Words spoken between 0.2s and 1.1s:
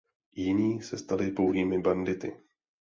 Jiní se